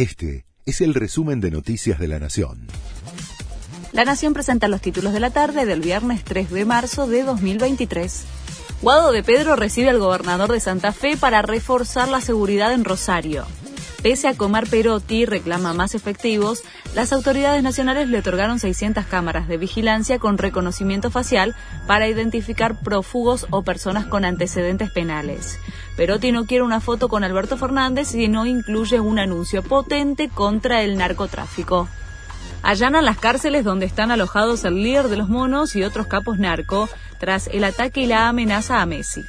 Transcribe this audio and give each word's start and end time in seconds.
Este 0.00 0.46
es 0.64 0.80
el 0.80 0.94
resumen 0.94 1.42
de 1.42 1.50
Noticias 1.50 1.98
de 1.98 2.08
la 2.08 2.18
Nación. 2.18 2.68
La 3.92 4.06
Nación 4.06 4.32
presenta 4.32 4.66
los 4.66 4.80
títulos 4.80 5.12
de 5.12 5.20
la 5.20 5.28
tarde 5.28 5.66
del 5.66 5.82
viernes 5.82 6.24
3 6.24 6.50
de 6.50 6.64
marzo 6.64 7.06
de 7.06 7.22
2023. 7.22 8.24
Guado 8.80 9.12
de 9.12 9.22
Pedro 9.22 9.56
recibe 9.56 9.90
al 9.90 9.98
gobernador 9.98 10.52
de 10.52 10.60
Santa 10.60 10.92
Fe 10.92 11.18
para 11.18 11.42
reforzar 11.42 12.08
la 12.08 12.22
seguridad 12.22 12.72
en 12.72 12.86
Rosario. 12.86 13.44
Pese 14.02 14.28
a 14.28 14.34
Comar 14.34 14.66
Perotti 14.66 15.26
reclama 15.26 15.74
más 15.74 15.94
efectivos, 15.94 16.62
las 16.94 17.12
autoridades 17.12 17.62
nacionales 17.62 18.08
le 18.08 18.20
otorgaron 18.20 18.58
600 18.58 19.04
cámaras 19.04 19.46
de 19.46 19.58
vigilancia 19.58 20.18
con 20.18 20.38
reconocimiento 20.38 21.10
facial 21.10 21.54
para 21.86 22.08
identificar 22.08 22.80
prófugos 22.80 23.46
o 23.50 23.62
personas 23.62 24.06
con 24.06 24.24
antecedentes 24.24 24.90
penales. 24.90 25.58
Perotti 25.98 26.32
no 26.32 26.46
quiere 26.46 26.64
una 26.64 26.80
foto 26.80 27.08
con 27.10 27.24
Alberto 27.24 27.58
Fernández 27.58 28.14
y 28.14 28.28
no 28.28 28.46
incluye 28.46 29.00
un 29.00 29.18
anuncio 29.18 29.62
potente 29.62 30.30
contra 30.30 30.80
el 30.80 30.96
narcotráfico. 30.96 31.86
Allanan 32.62 33.04
las 33.04 33.18
cárceles 33.18 33.64
donde 33.64 33.84
están 33.84 34.10
alojados 34.10 34.64
el 34.64 34.82
líder 34.82 35.08
de 35.08 35.18
los 35.18 35.28
monos 35.28 35.76
y 35.76 35.82
otros 35.82 36.06
capos 36.06 36.38
narco 36.38 36.88
tras 37.18 37.48
el 37.48 37.64
ataque 37.64 38.02
y 38.02 38.06
la 38.06 38.28
amenaza 38.28 38.80
a 38.80 38.86
Messi. 38.86 39.24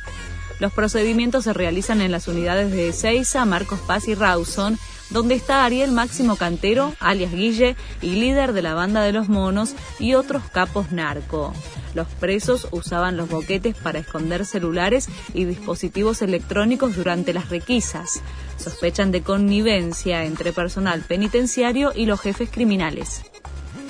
Los 0.61 0.73
procedimientos 0.73 1.45
se 1.45 1.53
realizan 1.53 2.01
en 2.01 2.11
las 2.11 2.27
unidades 2.27 2.69
de 2.69 2.89
Ezeiza, 2.89 3.45
Marcos 3.45 3.79
Paz 3.79 4.07
y 4.07 4.13
Rawson, 4.13 4.77
donde 5.09 5.33
está 5.33 5.65
Ariel 5.65 5.91
Máximo 5.91 6.35
Cantero, 6.35 6.93
alias 6.99 7.31
Guille, 7.31 7.75
y 7.99 8.11
líder 8.11 8.53
de 8.53 8.61
la 8.61 8.75
banda 8.75 9.01
de 9.01 9.11
los 9.11 9.27
monos 9.27 9.73
y 9.97 10.13
otros 10.13 10.43
capos 10.53 10.91
narco. 10.91 11.51
Los 11.95 12.07
presos 12.09 12.67
usaban 12.69 13.17
los 13.17 13.27
boquetes 13.27 13.75
para 13.75 13.97
esconder 13.97 14.45
celulares 14.45 15.09
y 15.33 15.45
dispositivos 15.45 16.21
electrónicos 16.21 16.95
durante 16.95 17.33
las 17.33 17.49
requisas. 17.49 18.21
Sospechan 18.57 19.11
de 19.11 19.23
connivencia 19.23 20.25
entre 20.25 20.53
personal 20.53 21.01
penitenciario 21.01 21.91
y 21.95 22.05
los 22.05 22.21
jefes 22.21 22.51
criminales. 22.51 23.23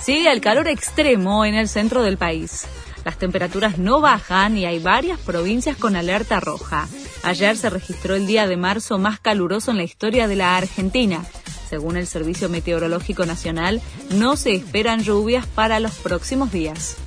Sigue 0.02 0.32
el 0.32 0.40
calor 0.40 0.70
extremo 0.70 1.44
en 1.44 1.56
el 1.56 1.68
centro 1.68 2.02
del 2.02 2.18
país. 2.18 2.66
Las 3.06 3.18
temperaturas 3.18 3.78
no 3.78 4.00
bajan 4.00 4.58
y 4.58 4.66
hay 4.66 4.80
varias 4.80 5.20
provincias 5.20 5.76
con 5.78 5.96
alerta 5.96 6.40
roja. 6.40 6.88
Ayer 7.24 7.58
se 7.58 7.70
registró 7.70 8.16
el 8.16 8.28
día 8.28 8.48
de 8.48 8.58
marzo 8.58 8.98
más 8.98 9.20
caluroso 9.20 9.72
en 9.72 9.78
la 9.78 9.84
historia 9.84 10.28
de 10.28 10.36
la 10.36 10.58
Argentina. 10.58 11.26
Según 11.70 11.98
el 11.98 12.06
Servicio 12.06 12.50
Meteorológico 12.50 13.26
Nacional, 13.26 13.82
no 14.12 14.36
se 14.36 14.54
esperan 14.54 15.04
lluvias 15.04 15.46
para 15.48 15.80
los 15.80 15.94
próximos 15.94 16.52
días. 16.52 16.98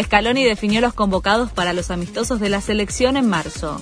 Scaloni 0.00 0.44
definió 0.44 0.80
los 0.80 0.94
convocados 0.94 1.50
para 1.50 1.72
los 1.72 1.90
amistosos 1.90 2.38
de 2.38 2.50
la 2.50 2.60
selección 2.60 3.16
en 3.16 3.28
marzo. 3.28 3.80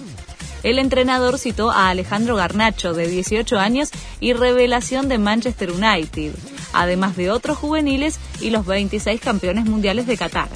El 0.63 0.79
entrenador 0.79 1.39
citó 1.39 1.71
a 1.71 1.91
Alejandro 1.91 2.37
Garnacho, 2.37 2.95
de 2.95 3.07
18 3.09 3.59
años 3.59 3.91
y 4.21 4.33
revelación 4.33 5.09
de 5.09 5.19
Manchester 5.19 5.71
United, 5.71 6.35
además 6.73 7.17
de 7.17 7.31
otros 7.31 7.59
juveniles 7.59 8.19
y 8.41 8.51
los 8.51 8.67
26 8.67 9.21
campeones 9.21 9.67
mundiales 9.67 10.07
de 10.07 10.17
Qatar. 10.17 10.49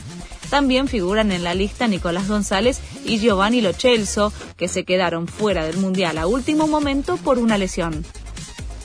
También 0.51 0.89
figuran 0.89 1.31
en 1.31 1.45
la 1.45 1.55
lista 1.55 1.87
Nicolás 1.87 2.29
González 2.29 2.81
y 3.05 3.19
Giovanni 3.19 3.61
Lochelso, 3.61 4.33
que 4.57 4.67
se 4.67 4.84
quedaron 4.84 5.29
fuera 5.29 5.65
del 5.65 5.79
Mundial 5.79 6.19
a 6.19 6.27
último 6.27 6.67
momento 6.67 7.17
por 7.17 7.39
una 7.39 7.57
lesión. 7.57 8.05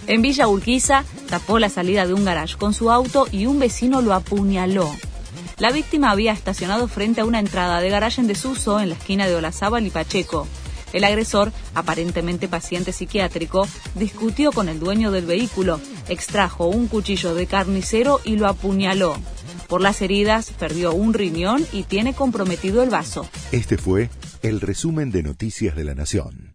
En 0.05 0.21
Villa 0.21 0.47
Urquiza 0.47 1.03
tapó 1.27 1.57
la 1.57 1.69
salida 1.69 2.05
de 2.05 2.13
un 2.13 2.23
garage 2.23 2.57
con 2.57 2.75
su 2.75 2.91
auto 2.91 3.27
y 3.31 3.47
un 3.47 3.57
vecino 3.57 4.01
lo 4.01 4.13
apuñaló. 4.13 4.91
La 5.57 5.71
víctima 5.71 6.11
había 6.11 6.33
estacionado 6.33 6.87
frente 6.87 7.21
a 7.21 7.25
una 7.25 7.39
entrada 7.39 7.81
de 7.81 7.89
garaje 7.89 8.21
en 8.21 8.27
desuso 8.27 8.79
en 8.79 8.89
la 8.89 8.95
esquina 8.95 9.25
de 9.25 9.35
Olazábal 9.35 9.87
y 9.87 9.89
Pacheco. 9.89 10.47
El 10.93 11.03
agresor, 11.03 11.51
aparentemente 11.73 12.47
paciente 12.47 12.91
psiquiátrico, 12.91 13.67
discutió 13.95 14.51
con 14.51 14.69
el 14.69 14.79
dueño 14.79 15.11
del 15.11 15.25
vehículo, 15.25 15.79
extrajo 16.09 16.67
un 16.67 16.87
cuchillo 16.87 17.33
de 17.33 17.47
carnicero 17.47 18.21
y 18.23 18.35
lo 18.35 18.47
apuñaló. 18.47 19.17
Por 19.67 19.81
las 19.81 20.01
heridas, 20.01 20.51
perdió 20.59 20.93
un 20.93 21.13
riñón 21.13 21.65
y 21.71 21.83
tiene 21.83 22.13
comprometido 22.13 22.83
el 22.83 22.89
vaso. 22.89 23.27
Este 23.51 23.77
fue 23.77 24.09
el 24.41 24.61
resumen 24.61 25.11
de 25.11 25.23
Noticias 25.23 25.75
de 25.75 25.83
la 25.83 25.95
Nación. 25.95 26.54